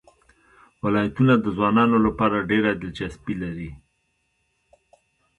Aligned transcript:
ولایتونه 0.83 1.33
د 1.39 1.45
ځوانانو 1.57 1.97
لپاره 2.05 2.47
ډېره 2.49 2.71
دلچسپي 2.81 3.33
لري. 3.43 3.71